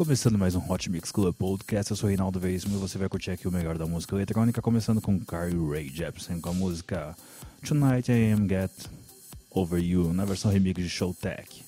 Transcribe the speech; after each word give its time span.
Começando 0.00 0.38
mais 0.38 0.54
um 0.54 0.62
Hot 0.66 0.88
Mix 0.88 1.12
Club 1.12 1.34
Podcast, 1.34 1.90
eu 1.90 1.96
sou 1.96 2.08
Reinaldo 2.08 2.40
Veríssimo 2.40 2.74
e 2.74 2.80
você 2.80 2.96
vai 2.96 3.06
curtir 3.06 3.32
aqui 3.32 3.46
o 3.46 3.52
melhor 3.52 3.76
da 3.76 3.84
música 3.84 4.16
eletrônica, 4.16 4.62
começando 4.62 4.98
com 4.98 5.20
Carly 5.20 5.58
Rae 5.70 5.90
Jepsen 5.90 6.40
com 6.40 6.48
a 6.48 6.54
música 6.54 7.14
Tonight 7.68 8.10
I 8.10 8.32
Am 8.32 8.48
Get 8.48 8.70
Over 9.50 9.78
You, 9.78 10.14
na 10.14 10.24
versão 10.24 10.50
remix 10.50 10.82
de 10.82 10.88
Showtech. 10.88 11.66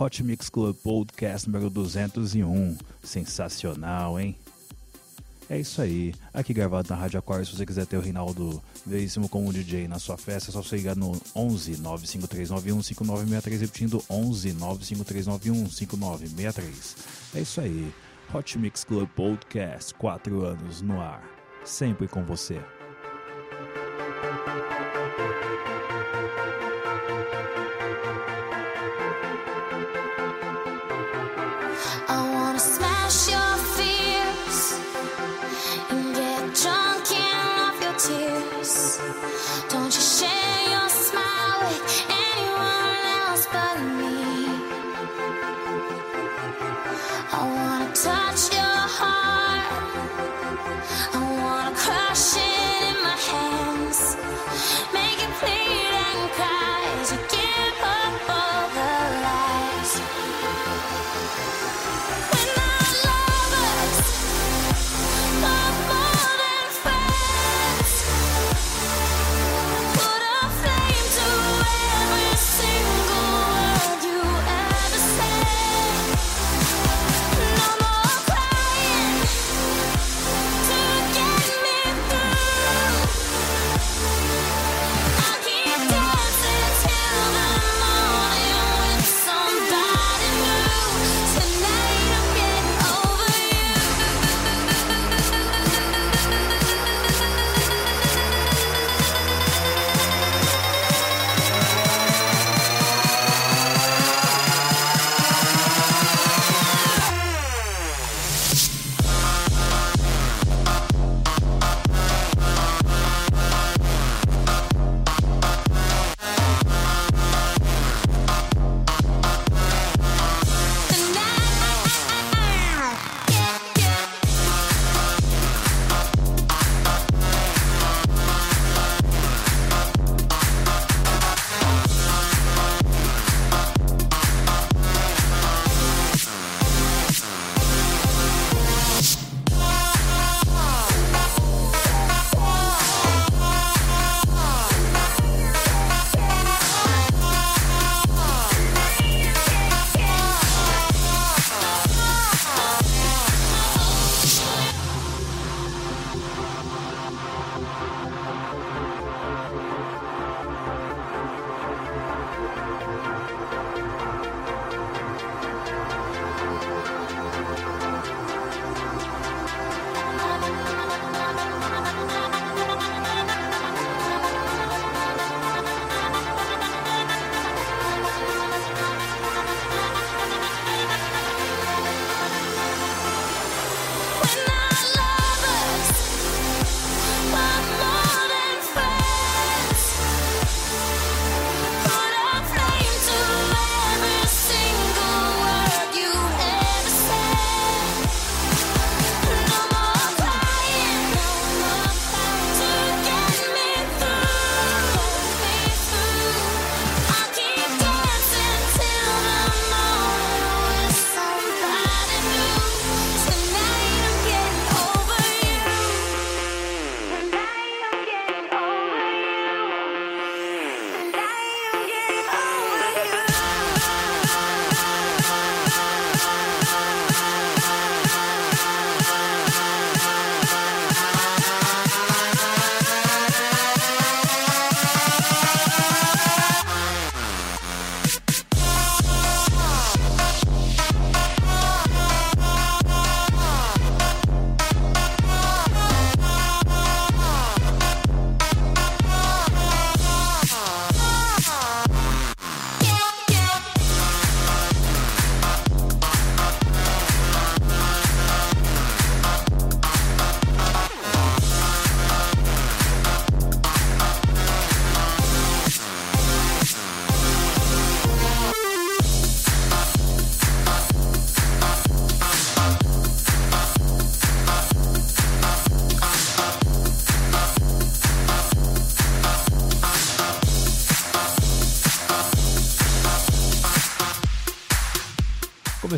Hot 0.00 0.24
Mix 0.24 0.48
Club 0.48 0.74
Podcast 0.76 1.50
número 1.50 1.68
201, 1.68 2.78
sensacional, 3.04 4.18
hein? 4.18 4.34
É 5.48 5.60
isso 5.60 5.80
aí, 5.80 6.12
aqui 6.34 6.52
gravado 6.52 6.88
na 6.90 6.96
Rádio 6.96 7.20
Aquário, 7.20 7.46
se 7.46 7.56
você 7.56 7.64
quiser 7.64 7.86
ter 7.86 7.96
o 7.96 8.00
Reinaldo 8.00 8.60
Veríssimo 8.84 9.28
como 9.28 9.52
DJ 9.52 9.86
na 9.86 10.00
sua 10.00 10.16
festa, 10.16 10.50
é 10.50 10.52
só 10.52 10.60
você 10.60 10.76
ligar 10.76 10.96
no 10.96 11.12
11 11.36 11.80
95391 11.80 12.82
5963, 12.82 13.60
repetindo 13.60 14.02
11 14.10 14.52
95391 14.54 15.70
5963. 15.70 16.96
É 17.36 17.40
isso 17.40 17.60
aí, 17.60 17.92
Hot 18.34 18.58
Mix 18.58 18.82
Club 18.82 19.08
Podcast, 19.10 19.94
4 19.94 20.44
anos 20.44 20.82
no 20.82 21.00
ar, 21.00 21.22
sempre 21.64 22.08
com 22.08 22.24
você. 22.24 22.60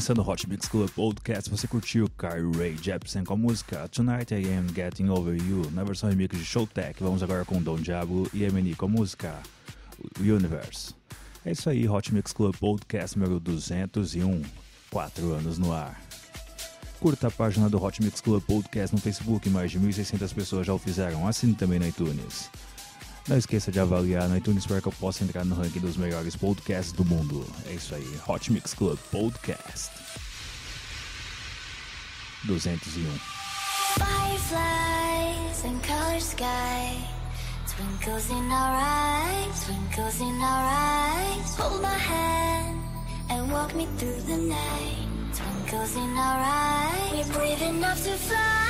Começando 0.08 0.26
o 0.26 0.30
Hot 0.32 0.48
Mix 0.48 0.68
Club 0.68 0.88
Podcast, 0.92 1.50
você 1.50 1.68
curtiu 1.68 2.08
Carly 2.16 2.56
Ray 2.56 2.78
Jepsen 2.80 3.24
com 3.24 3.34
a 3.34 3.36
música 3.36 3.86
Tonight 3.88 4.34
I 4.34 4.54
Am 4.54 4.66
Getting 4.74 5.10
Over 5.10 5.36
You, 5.36 5.70
na 5.72 5.84
versão 5.84 6.08
remix 6.08 6.34
de 6.38 6.46
Showtech. 6.46 7.02
Vamos 7.02 7.22
agora 7.22 7.44
com 7.44 7.60
Don 7.60 7.76
Diablo 7.76 8.26
e 8.32 8.42
Eminem 8.42 8.72
com 8.72 8.86
a 8.86 8.88
música 8.88 9.38
Universe. 10.18 10.94
É 11.44 11.52
isso 11.52 11.68
aí, 11.68 11.86
Hot 11.86 12.14
Mix 12.14 12.32
Club 12.32 12.56
Podcast 12.56 13.18
número 13.18 13.38
201, 13.38 14.40
4 14.90 15.30
anos 15.30 15.58
no 15.58 15.74
ar. 15.74 16.00
Curta 17.00 17.26
a 17.26 17.30
página 17.30 17.68
do 17.68 17.76
Hot 17.82 18.02
Mix 18.02 18.22
Club 18.22 18.42
Podcast 18.44 18.96
no 18.96 19.02
Facebook, 19.02 19.46
mais 19.50 19.70
de 19.70 19.78
1.600 19.78 20.32
pessoas 20.32 20.66
já 20.66 20.72
o 20.72 20.78
fizeram, 20.78 21.28
assine 21.28 21.52
também 21.52 21.78
no 21.78 21.86
iTunes. 21.86 22.48
Não 23.28 23.36
esqueça 23.36 23.70
de 23.70 23.78
avaliar 23.78 24.26
no 24.26 24.36
iTunes 24.38 24.64
para 24.64 24.80
que 24.80 24.88
eu 24.88 24.92
possa 24.92 25.22
entrar 25.22 25.44
no 25.44 25.54
ranking 25.54 25.80
dos 25.80 25.98
melhores 25.98 26.34
podcasts 26.34 26.92
do 26.92 27.04
mundo. 27.04 27.46
É 27.66 27.74
isso 27.74 27.94
aí, 27.94 28.18
Hot 28.26 28.50
Mix 28.50 28.72
Club 28.72 28.98
Podcast 29.10 29.90
201. 32.46 32.78
Fireflies 33.98 35.64
and 35.64 35.78
color 35.86 36.20
sky. 36.20 36.96
Twinkles 37.66 38.30
in 38.30 38.50
our 38.50 38.76
eyes, 38.80 39.64
twinkles 39.66 40.20
in 40.20 40.40
our 40.40 40.64
eyes. 40.64 41.56
Hold 41.58 41.82
my 41.82 41.88
hand 41.88 42.80
and 43.28 43.52
walk 43.52 43.74
me 43.74 43.86
through 43.98 44.22
the 44.22 44.38
night. 44.38 45.06
Twinkles 45.34 45.94
in 45.96 46.16
our 46.16 46.40
eyes. 46.40 47.12
We're 47.12 47.34
brave 47.34 47.60
enough 47.60 48.02
to 48.04 48.12
fly. 48.12 48.67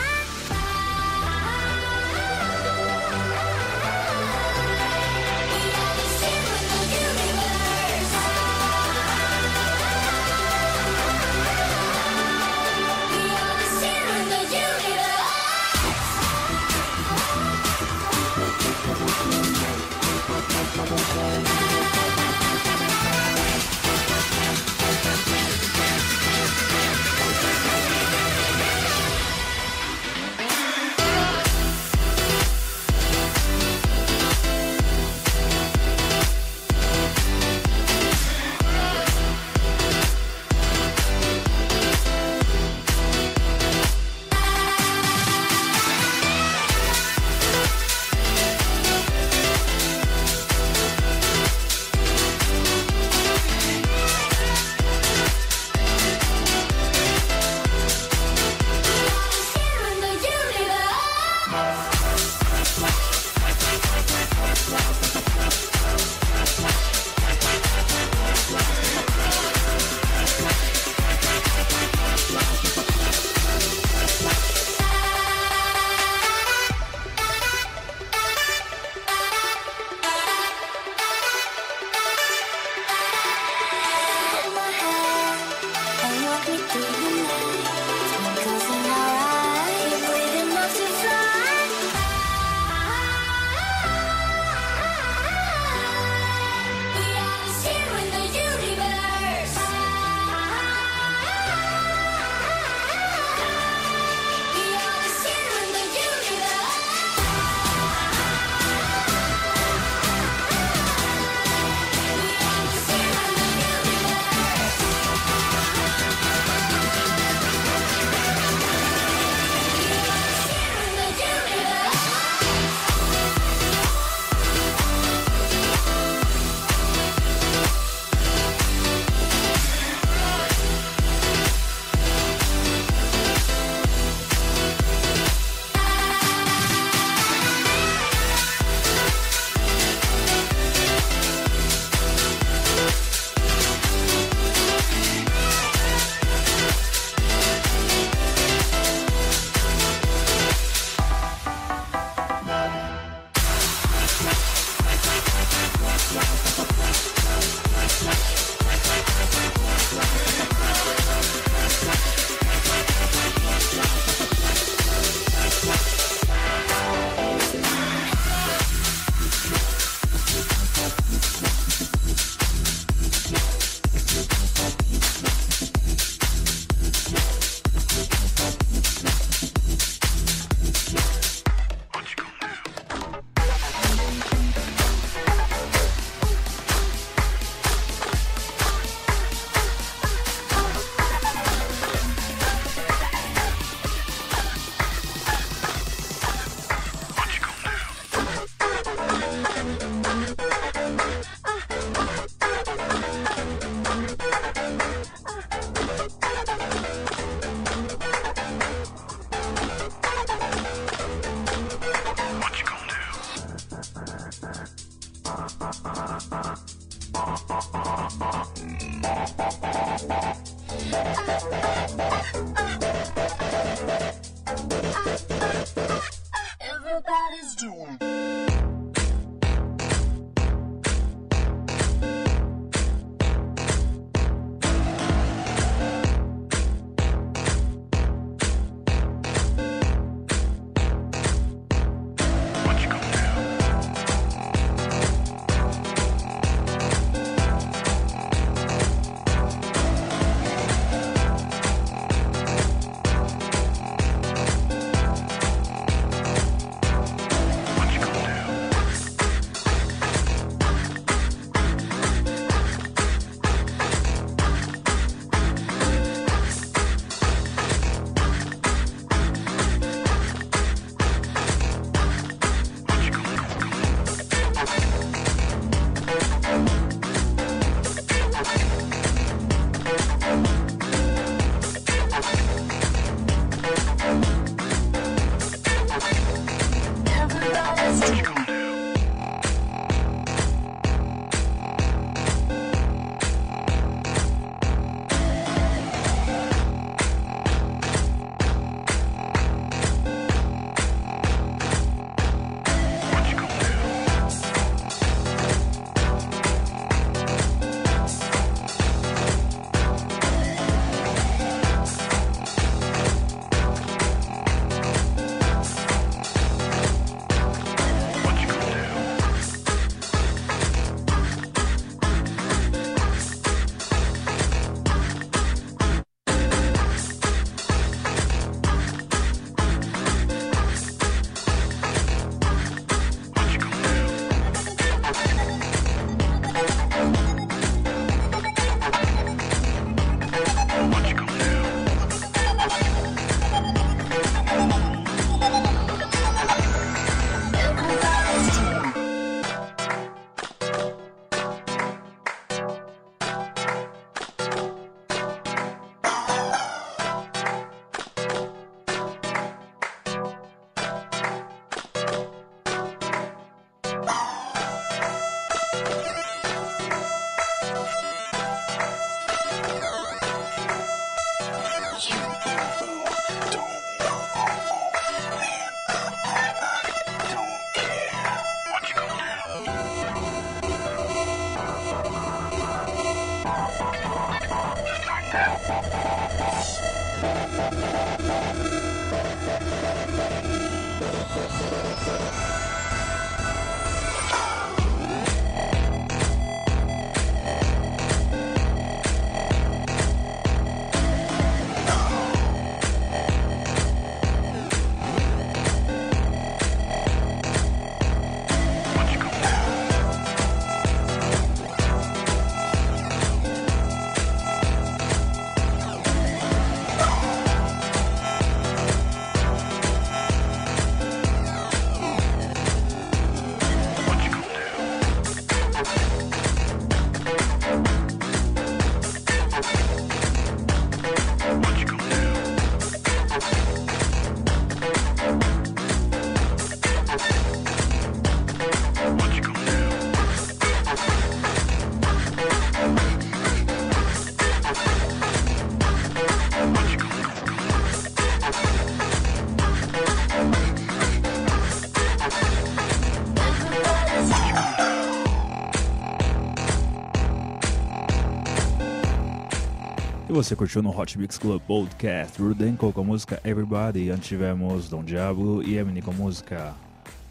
você 460.38 460.54
curtiu 460.54 460.80
no 460.84 460.96
Hot 460.96 461.18
Mix 461.18 461.36
Club 461.36 461.60
Podcast, 461.62 462.40
Rudenko 462.40 462.92
com 462.92 463.00
a 463.00 463.04
música 463.04 463.40
Everybody, 463.44 464.08
antes 464.08 464.28
tivemos 464.28 464.88
Don 464.88 465.02
Diablo 465.02 465.64
e 465.64 465.76
Eminem 465.76 466.00
com 466.00 466.12
a 466.12 466.14
música 466.14 466.76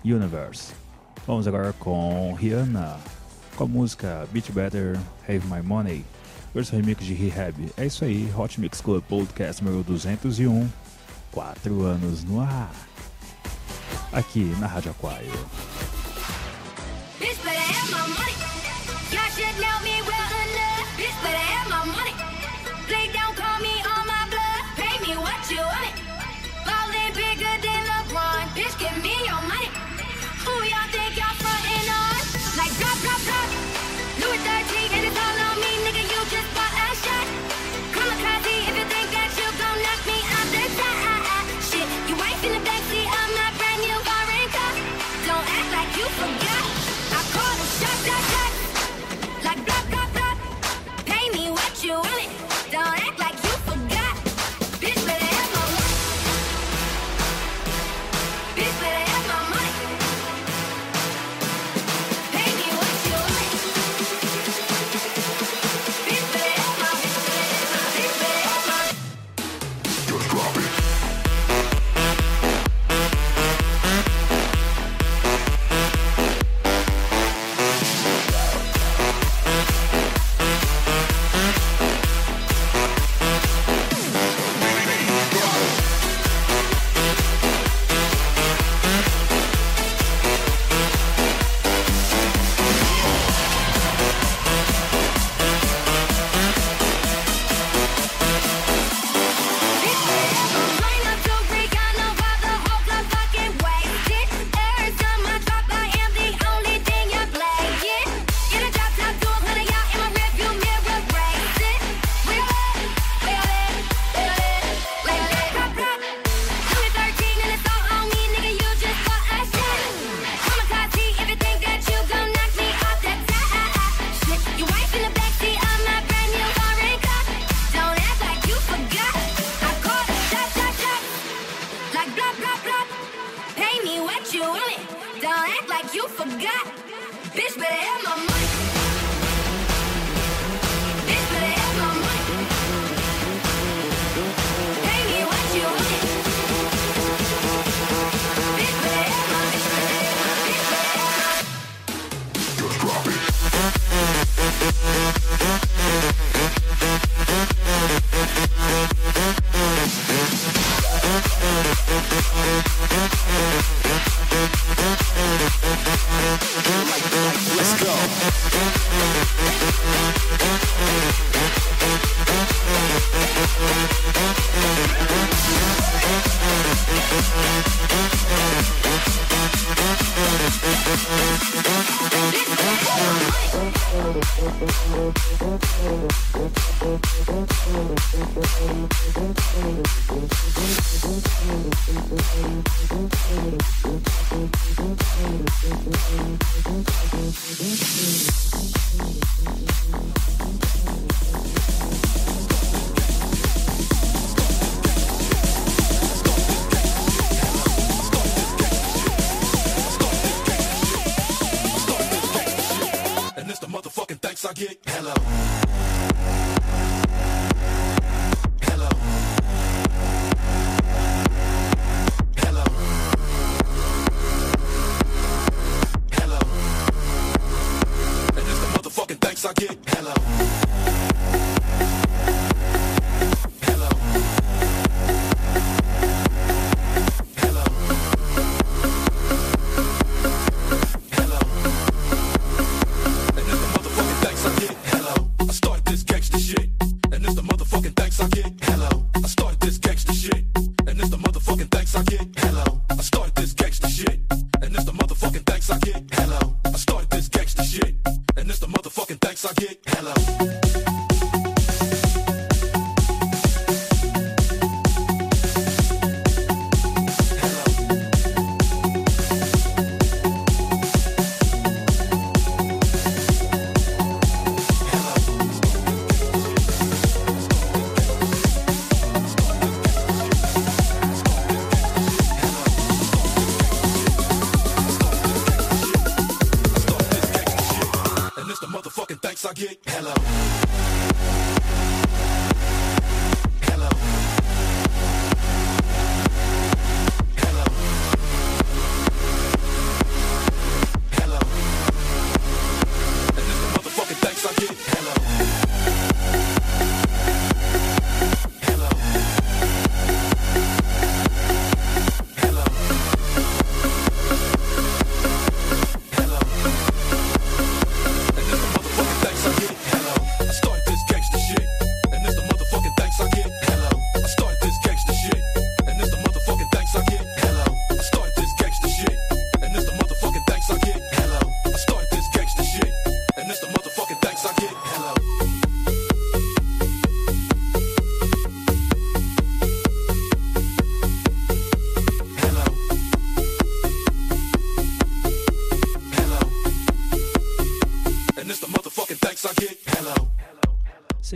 Universe. 0.03 0.73
Vamos 1.25 1.47
agora 1.47 1.71
com 1.71 2.33
Rihanna, 2.33 2.97
com 3.55 3.63
a 3.63 3.67
música 3.67 4.27
Beat 4.33 4.51
Better, 4.51 4.99
Have 5.23 5.47
My 5.47 5.61
Money, 5.61 6.03
versão 6.53 6.77
remix 6.77 7.05
de 7.05 7.13
Rehab. 7.13 7.71
É 7.77 7.85
isso 7.85 8.03
aí, 8.03 8.29
Hot 8.37 8.59
Mix 8.59 8.81
Club 8.81 9.01
Podcast 9.05 9.63
número 9.63 9.85
201, 9.85 10.67
4 11.31 11.83
anos 11.83 12.25
no 12.25 12.41
ar, 12.41 12.75
aqui 14.11 14.53
na 14.59 14.67
Rádio 14.67 14.91
Aquário. 14.91 15.31
Bitch, 17.21 17.37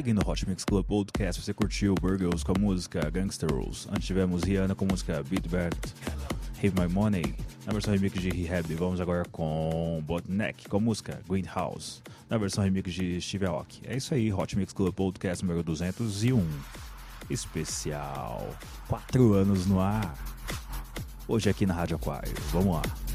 Seguindo 0.02 0.26
o 0.26 0.28
Hot 0.28 0.50
Mix 0.50 0.66
Club 0.66 0.84
Podcast, 0.84 1.44
você 1.44 1.54
curtiu 1.54 1.94
Burgers 1.94 2.44
com 2.44 2.54
a 2.54 2.60
música 2.60 3.08
Gangster 3.12 3.48
Rules. 3.54 3.88
Antes 3.88 4.08
tivemos 4.08 4.42
Rihanna 4.42 4.74
com 4.74 4.86
a 4.86 4.88
música 4.88 5.22
Beat 5.30 5.48
Bad, 5.48 5.78
Have 6.58 6.74
My 6.76 6.92
Money, 6.92 7.36
na 7.68 7.72
versão 7.72 7.94
remix 7.94 8.20
de 8.20 8.32
Rehab. 8.32 8.74
Vamos 8.74 9.00
agora 9.00 9.24
com 9.26 10.02
Botneck 10.04 10.68
com 10.68 10.78
a 10.78 10.80
música 10.80 11.22
Greenhouse, 11.30 12.02
na 12.28 12.40
versão 12.40 12.64
remix 12.64 12.92
de 12.92 13.22
Steve 13.22 13.46
Aoki. 13.46 13.84
É 13.86 13.96
isso 13.96 14.16
aí, 14.16 14.34
Hot 14.34 14.58
Mix 14.58 14.74
Club 14.74 14.92
Podcast 14.92 15.46
número 15.46 15.62
201. 15.62 16.48
Especial 17.30 18.50
4 18.88 19.34
anos 19.36 19.68
no 19.68 19.80
ar. 19.80 20.18
Hoje 21.28 21.48
aqui 21.48 21.68
na 21.68 21.76
Rádio 21.76 21.98
Aquário. 21.98 22.34
Vamos 22.52 22.74
lá. 22.74 23.11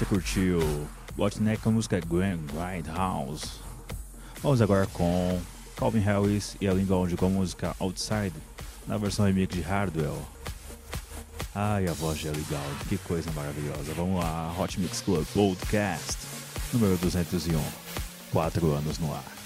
Você 0.00 0.06
curtiu 0.06 0.88
Botneck 1.14 1.62
com 1.62 1.68
a 1.68 1.72
música 1.72 2.00
Grand 2.00 2.38
Grindhouse? 2.38 3.60
Vamos 4.42 4.62
agora 4.62 4.86
com 4.86 5.38
Calvin 5.76 5.98
Harris 5.98 6.56
e 6.58 6.64
Ellen 6.64 6.86
Gold 6.86 7.14
com 7.18 7.26
a 7.26 7.28
música 7.28 7.76
Outside, 7.78 8.32
na 8.86 8.96
versão 8.96 9.26
remix 9.26 9.54
de 9.54 9.60
Hardwell. 9.60 10.16
Ai, 11.54 11.86
a 11.86 11.92
voz 11.92 12.18
de 12.18 12.28
Ellie 12.28 12.46
que 12.88 12.96
coisa 12.96 13.30
maravilhosa. 13.32 13.92
Vamos 13.94 14.22
lá, 14.22 14.54
Hot 14.58 14.80
Mix 14.80 15.02
Club 15.02 15.26
Podcast, 15.34 16.16
número 16.72 16.96
201. 16.96 17.60
Quatro 18.32 18.72
anos 18.72 18.98
no 18.98 19.12
ar. 19.12 19.39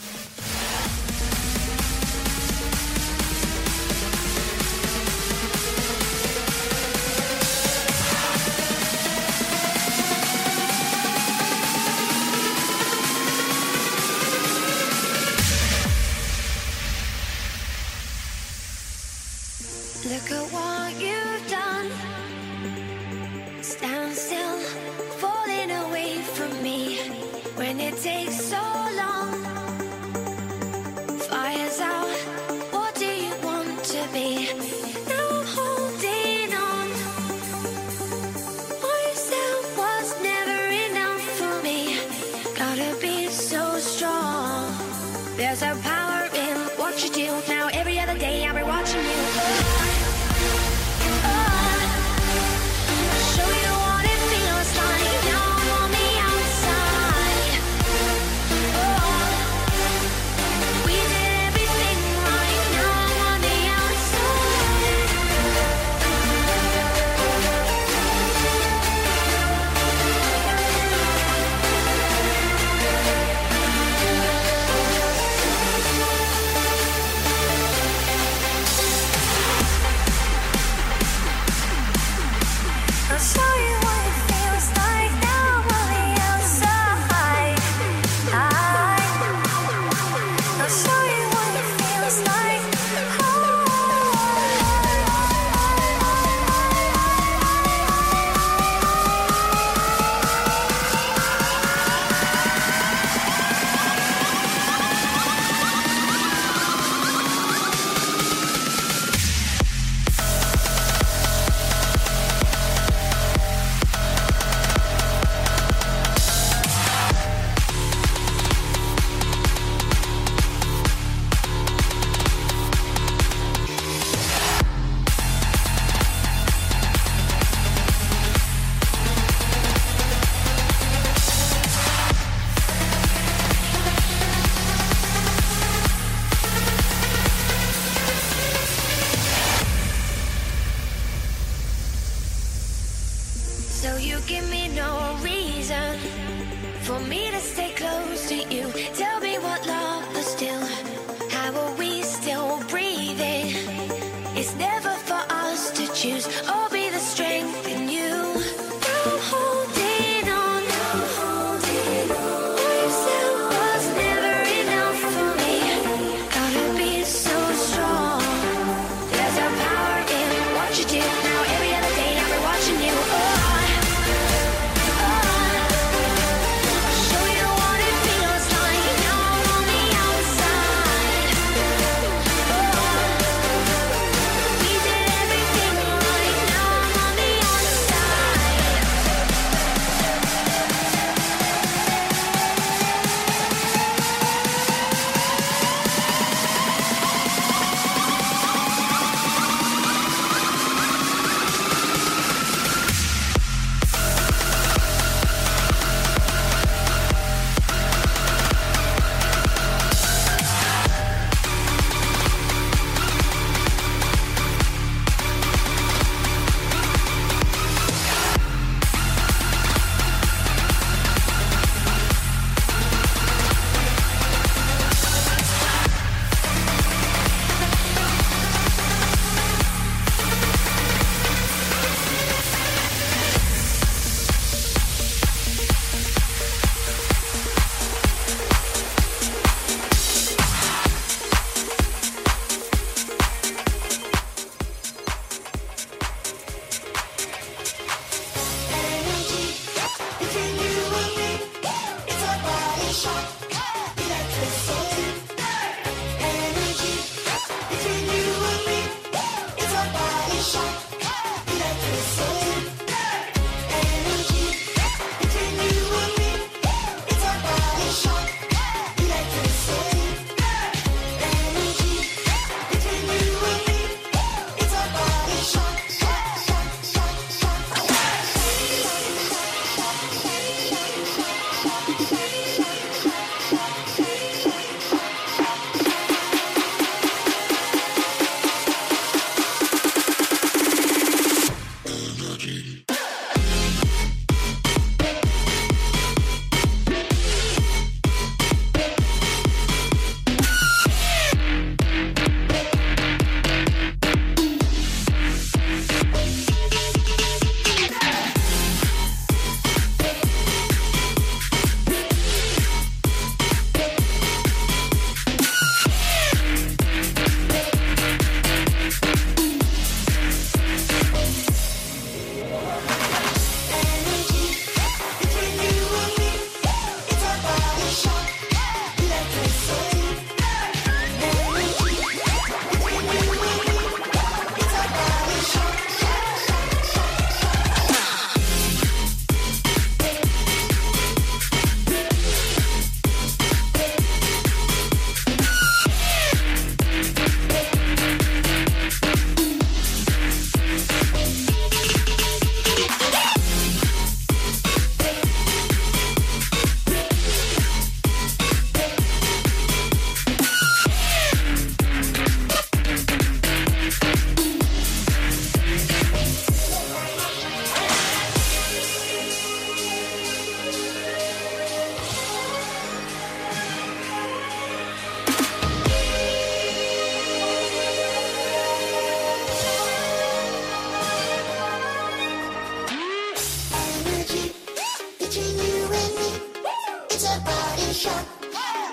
It's 387.15 387.25
a 387.27 387.39
body 387.45 387.93
shot. 387.93 388.27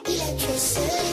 Electricity. 0.05 1.10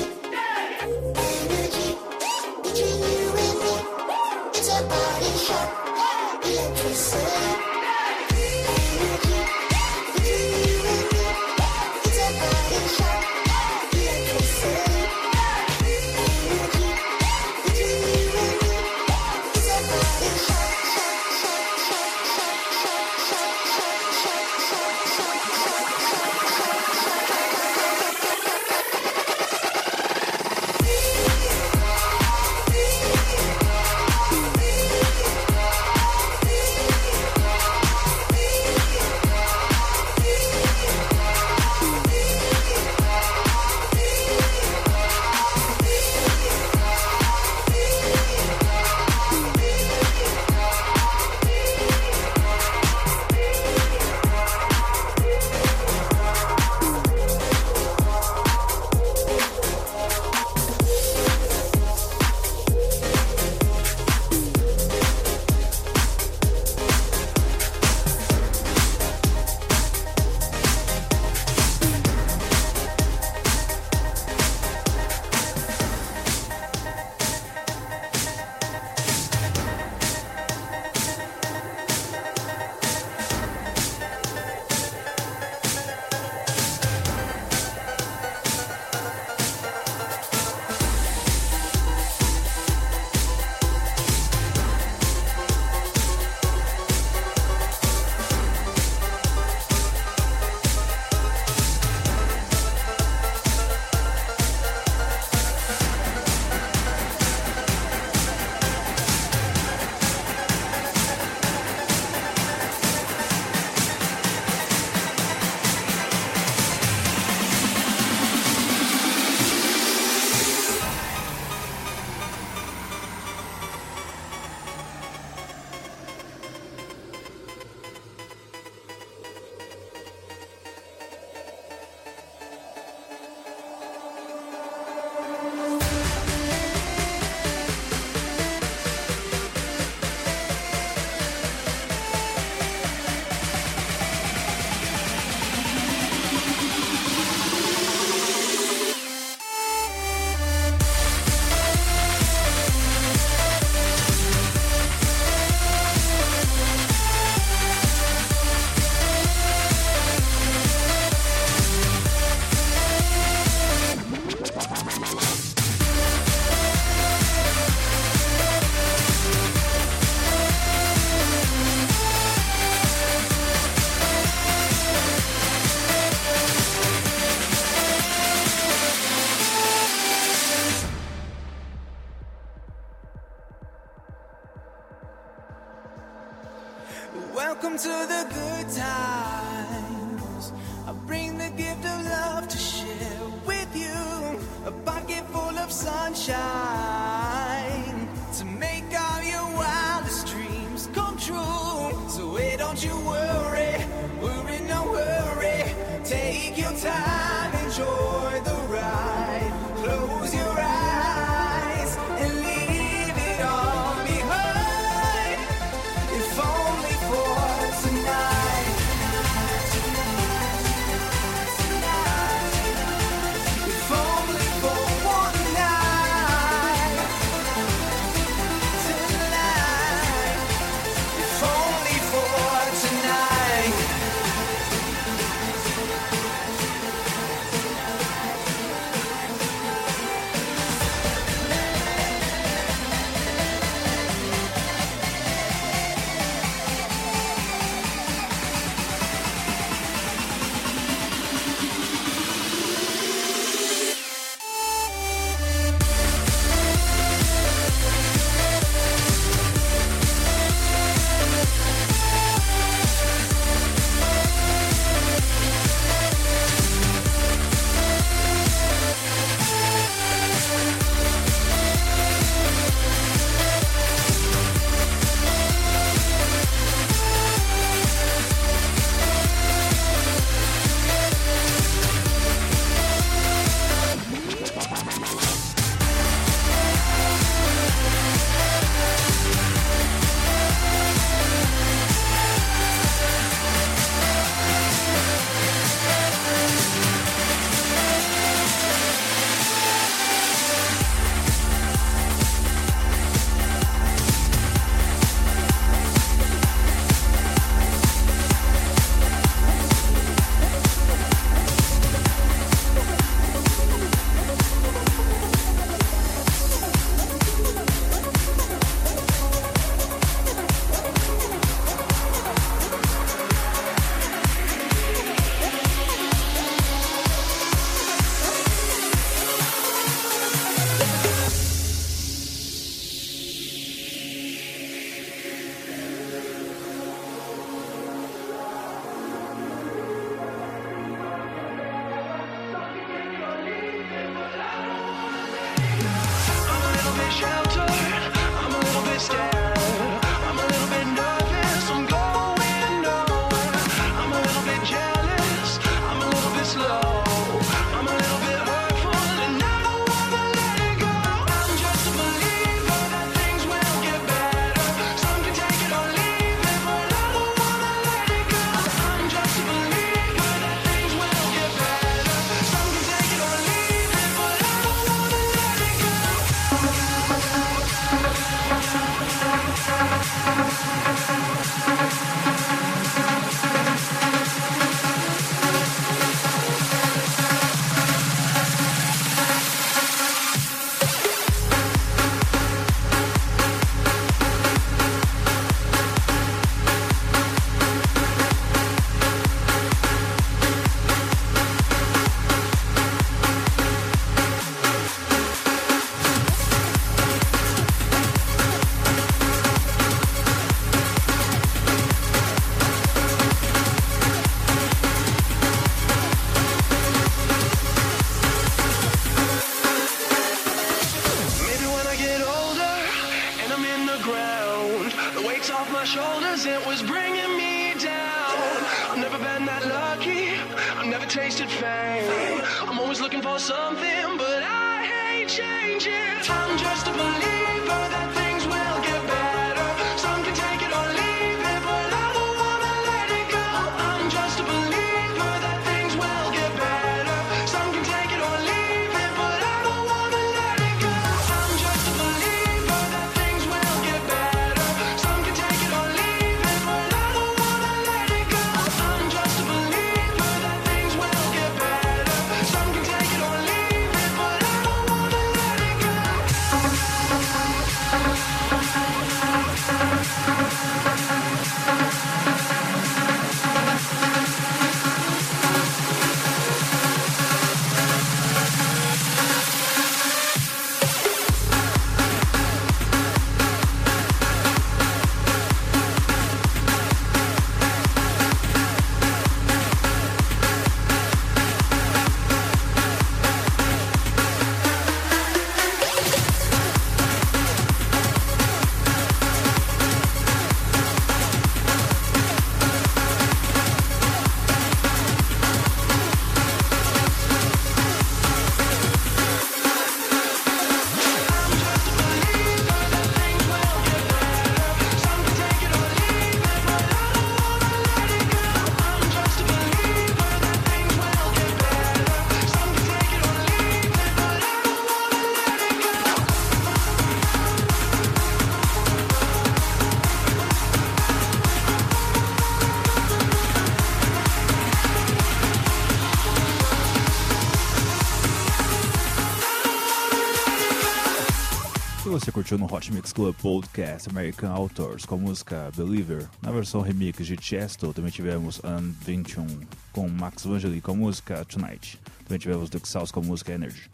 Você 542.29 542.33
curtiu 542.33 542.59
no 542.59 542.66
Hot 542.70 542.93
Mix 542.93 543.11
Club 543.11 543.35
Podcast 543.37 544.07
American 544.11 544.51
Authors 544.51 545.07
com 545.07 545.14
a 545.14 545.18
música 545.18 545.72
Believer. 545.74 546.29
Na 546.43 546.51
versão 546.51 546.83
remix 546.83 547.26
de 547.26 547.43
Chesto 547.43 547.91
também 547.95 548.11
tivemos 548.11 548.61
Unvention 548.62 549.47
com 549.93 550.11
Max 550.11 550.45
Vangeli 550.45 550.83
com 550.83 550.91
a 550.91 550.95
música 550.95 551.43
Tonight. 551.47 551.99
Também 552.24 552.39
tivemos 552.39 552.68
Duke 552.68 552.87
South 552.87 553.07
com 553.14 553.20
a 553.20 553.22
música 553.22 553.55
Energy. 553.55 553.89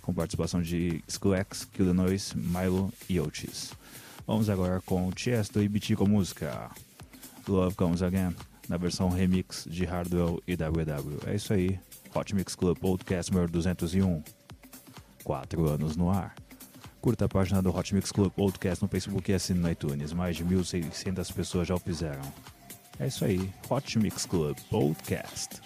Com 0.00 0.14
participação 0.14 0.62
de 0.62 1.04
Sklex, 1.06 1.66
Kill 1.66 1.94
the 1.94 2.36
Milo 2.36 2.90
e 3.06 3.20
Otis. 3.20 3.74
Vamos 4.26 4.48
agora 4.48 4.80
com 4.80 5.10
Chesto 5.14 5.60
e 5.60 5.68
BT 5.68 5.94
com 5.96 6.04
a 6.04 6.08
música 6.08 6.70
Love 7.46 7.76
Comes 7.76 8.00
Again. 8.00 8.34
Na 8.66 8.78
versão 8.78 9.10
remix 9.10 9.66
de 9.68 9.84
Hardwell 9.84 10.42
e 10.46 10.56
WW. 10.56 11.18
É 11.26 11.34
isso 11.34 11.52
aí. 11.52 11.78
Hot 12.14 12.34
Mix 12.34 12.54
Club 12.54 12.78
Podcast 12.78 13.30
número 13.30 13.52
201. 13.52 14.22
Quatro 15.22 15.68
anos 15.68 15.96
no 15.96 16.08
ar. 16.08 16.34
Curta 17.04 17.26
a 17.26 17.28
página 17.28 17.60
do 17.60 17.68
Hot 17.68 17.94
Mix 17.94 18.10
Club 18.10 18.32
Podcast 18.32 18.82
no 18.82 18.88
Facebook 18.88 19.30
e 19.30 19.34
assine 19.34 19.60
no 19.60 19.70
iTunes. 19.70 20.14
Mais 20.14 20.36
de 20.36 20.42
1.600 20.42 21.34
pessoas 21.34 21.68
já 21.68 21.74
o 21.74 21.78
fizeram. 21.78 22.22
É 22.98 23.08
isso 23.08 23.26
aí. 23.26 23.52
Hot 23.68 23.98
Mix 23.98 24.24
Club 24.24 24.56
Podcast. 24.70 25.60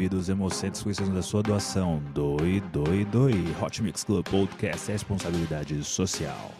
Sangue, 0.00 0.08
doe 0.08 0.08
vida, 0.08 0.16
os 0.16 0.28
hemocentros 0.28 0.82
precisam 0.82 1.14
da 1.14 1.22
sua 1.22 1.42
doação. 1.42 2.02
Doe, 2.14 2.60
doe, 2.72 3.04
doe. 3.04 3.54
Hot 3.60 3.82
Mix 3.82 4.02
Club 4.02 4.26
Podcast 4.26 4.90
é 4.90 4.92
responsabilidade 4.94 5.82
social. 5.84 6.52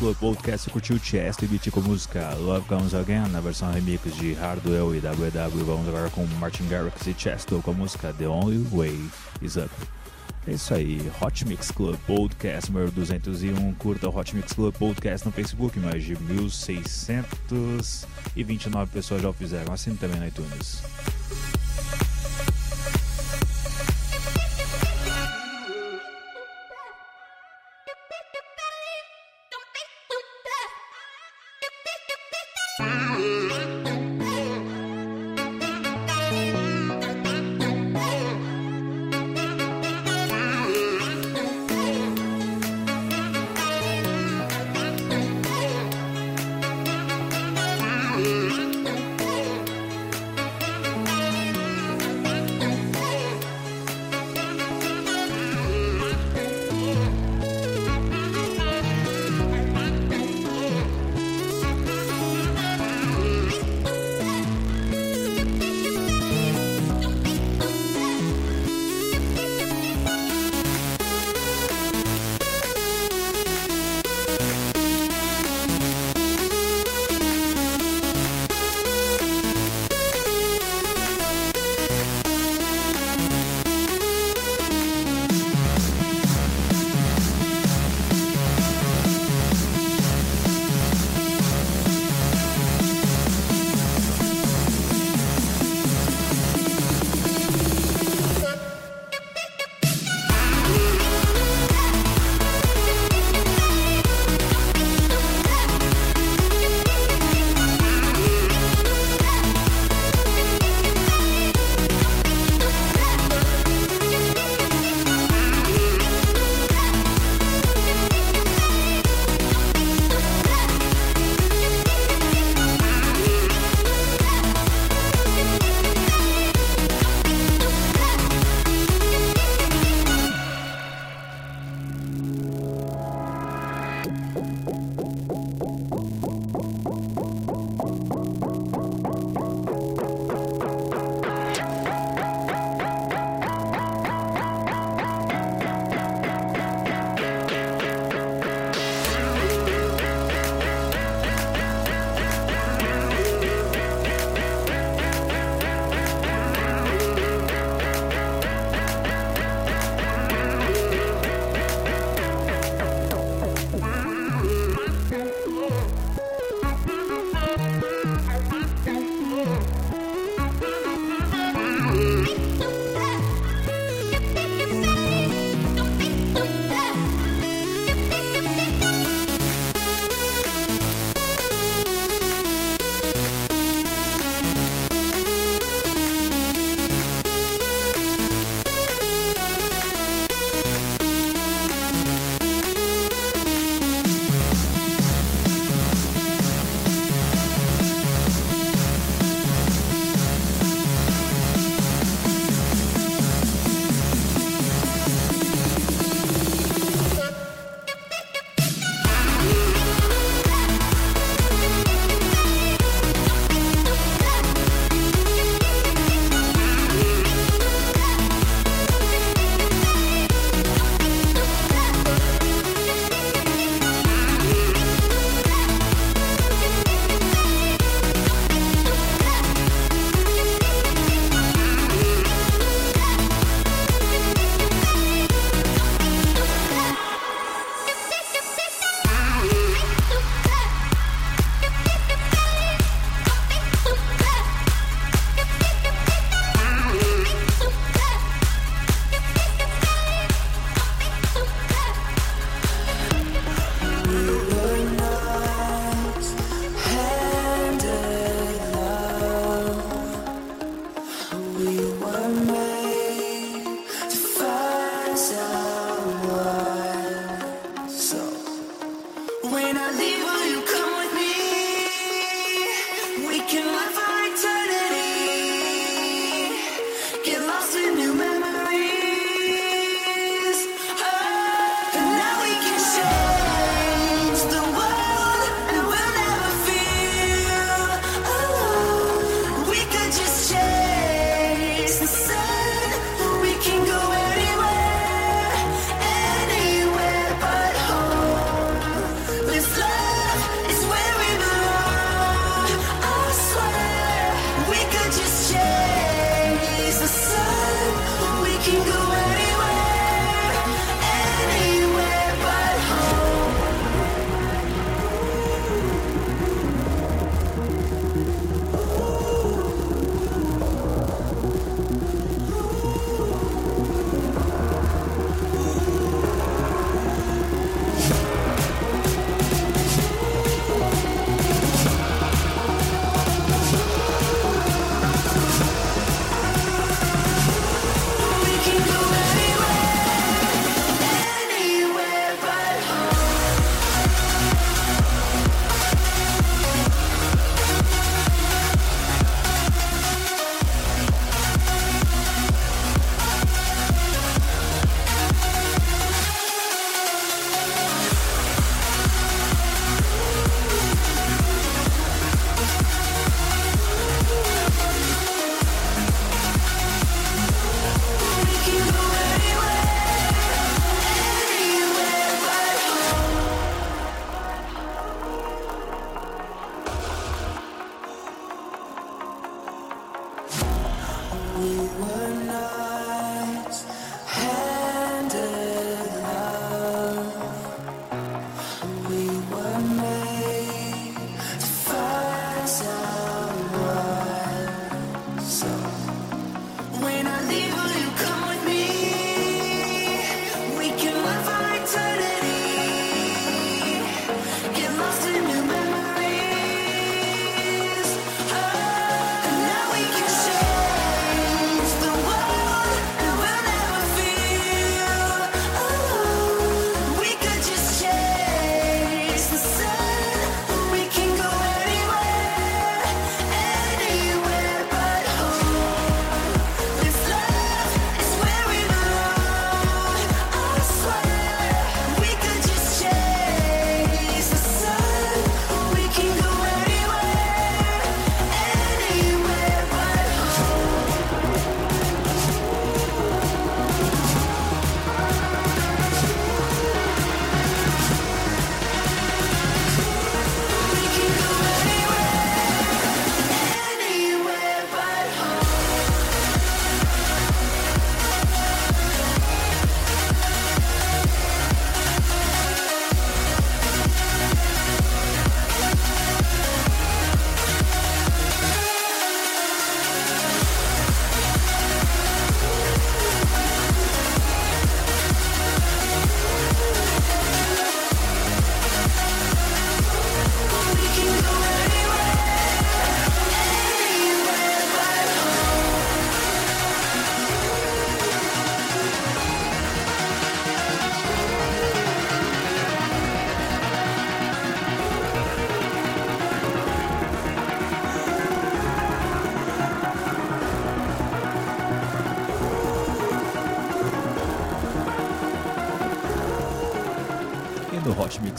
Club 0.00 0.16
Podcast 0.16 0.68
curtiu 0.70 0.98
Chester 0.98 1.46
e 1.46 1.48
Beat 1.48 1.70
com 1.70 1.82
música 1.82 2.34
Love 2.36 2.66
Comes 2.66 2.94
Again, 2.94 3.28
na 3.30 3.38
versão 3.38 3.70
remix 3.70 4.16
de 4.16 4.32
Hardwell 4.32 4.94
e 4.94 5.00
WW. 5.00 5.66
Vamos 5.66 5.86
agora 5.86 6.08
com 6.08 6.24
Martin 6.38 6.66
Garrix 6.68 7.06
e 7.06 7.12
Chesto 7.12 7.60
com 7.60 7.72
a 7.72 7.74
música 7.74 8.10
The 8.14 8.26
Only 8.26 8.66
Way 8.72 8.98
Is 9.42 9.56
Up. 9.56 9.68
É 10.46 10.52
isso 10.52 10.72
aí, 10.72 11.12
Hot 11.20 11.46
Mix 11.46 11.70
Club 11.70 11.98
Podcast 12.06 12.72
número 12.72 12.90
201. 12.92 13.74
Curta 13.74 14.08
o 14.08 14.18
Hot 14.18 14.34
Mix 14.34 14.54
Club 14.54 14.74
Podcast 14.74 15.26
no 15.26 15.32
Facebook, 15.32 15.78
mais 15.78 16.02
de 16.02 16.16
1.629 16.16 18.86
pessoas 18.86 19.20
já 19.20 19.28
o 19.28 19.34
fizeram. 19.34 19.70
Assine 19.70 19.98
também 19.98 20.18
no 20.18 20.26
iTunes. 20.26 20.82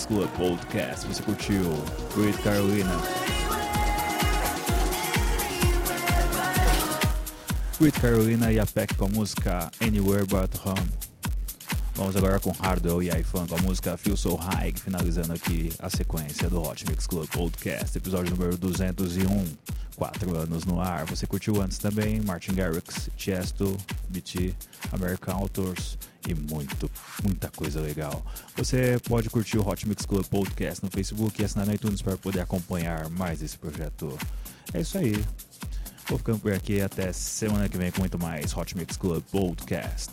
Mix 0.02 0.06
Club 0.06 0.30
Podcast. 0.38 1.08
Você 1.08 1.22
curtiu 1.22 1.64
Great 2.16 2.42
Carolina? 2.42 2.92
Great 7.80 8.00
Carolina 8.00 8.52
e 8.52 8.60
a 8.60 8.66
Peck 8.66 8.96
com 8.96 9.06
a 9.06 9.10
música 9.10 9.72
Anywhere 9.82 10.26
But 10.26 10.56
Home. 10.66 10.90
Vamos 11.96 12.16
agora 12.16 12.40
com 12.40 12.52
Hardwell 12.52 13.04
e 13.04 13.10
iFan 13.10 13.46
com 13.48 13.56
a 13.56 13.62
música 13.62 13.98
Feel 13.98 14.16
So 14.16 14.36
High, 14.36 14.74
finalizando 14.74 15.34
aqui 15.34 15.72
a 15.80 15.90
sequência 15.90 16.50
do 16.50 16.62
Hot 16.62 16.86
Mix 16.88 17.06
Club 17.06 17.28
Podcast, 17.30 17.98
episódio 17.98 18.32
número 18.32 18.58
201. 18.58 19.46
Quatro 19.96 20.36
anos 20.36 20.66
no 20.66 20.82
ar. 20.82 21.06
Você 21.06 21.28
curtiu 21.28 21.62
antes 21.62 21.78
também 21.78 22.22
Martin 22.22 22.54
Garrix, 22.54 23.10
Chesto, 23.16 23.78
BT, 24.10 24.56
American 24.94 25.36
Authors 25.36 25.98
e 26.28 26.34
muito, 26.34 26.90
muita 27.24 27.50
coisa 27.50 27.82
legal. 27.82 28.24
Você 28.56 29.00
pode 29.08 29.30
curtir 29.30 29.58
o 29.58 29.68
Hot 29.68 29.88
Mix 29.88 30.06
Club 30.06 30.26
Podcast 30.26 30.84
no 30.84 30.92
Facebook 30.92 31.42
e 31.42 31.46
assinar 31.46 31.66
no 31.66 31.74
iTunes 31.74 32.02
para 32.02 32.18
poder 32.18 32.42
acompanhar 32.42 33.10
mais 33.10 33.42
esse 33.42 33.58
projeto. 33.58 34.18
É 34.74 34.82
isso 34.82 34.98
aí. 34.98 35.14
Vou 36.08 36.18
ficando 36.18 36.40
por 36.40 36.54
aqui 36.54 36.82
até 36.82 37.12
semana 37.14 37.70
que 37.70 37.78
vem 37.78 37.92
com 37.92 38.02
muito 38.02 38.20
mais 38.20 38.56
Hot 38.56 38.78
Mix 38.78 38.98
Club 38.98 39.24
Podcast. 39.32 40.12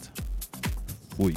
Fui. 1.17 1.35